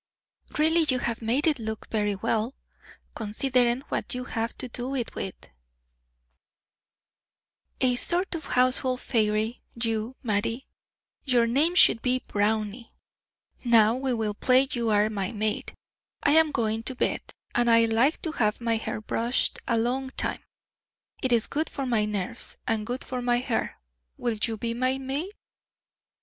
"Really 0.57 0.87
you 0.89 0.97
have 0.97 1.21
made 1.21 1.45
it 1.45 1.59
look 1.59 1.87
very 1.91 2.15
well, 2.15 2.55
considering 3.13 3.81
what 3.89 4.15
you 4.15 4.23
have 4.23 4.57
to 4.57 4.67
do 4.67 4.95
it 4.95 5.13
with. 5.13 5.35
A 7.81 7.95
sort 7.97 8.33
of 8.33 8.45
household 8.45 8.99
fairy, 8.99 9.61
you, 9.75 10.15
Mattie; 10.23 10.65
your 11.23 11.45
name 11.45 11.75
should 11.75 12.01
be 12.01 12.17
Brownie. 12.25 12.95
Now 13.63 13.93
we 13.93 14.11
will 14.15 14.33
play 14.33 14.67
you 14.71 14.89
are 14.89 15.07
my 15.07 15.31
maid. 15.31 15.75
I 16.23 16.31
am 16.31 16.51
going 16.51 16.81
to 16.85 16.95
bed, 16.95 17.21
and 17.53 17.69
I 17.69 17.85
like 17.85 18.23
to 18.23 18.31
have 18.31 18.59
my 18.59 18.77
hair 18.77 19.01
brushed 19.01 19.59
a 19.67 19.77
long 19.77 20.09
time. 20.09 20.43
It 21.21 21.31
is 21.31 21.45
good 21.45 21.69
for 21.69 21.85
my 21.85 22.05
nerves, 22.05 22.57
and 22.65 22.87
good 22.87 23.03
for 23.03 23.21
my 23.21 23.37
hair. 23.37 23.79
Will 24.17 24.39
you 24.41 24.57
be 24.57 24.73
my 24.73 24.97
maid?" 24.97 25.31